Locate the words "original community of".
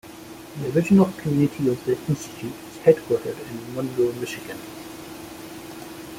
0.75-1.85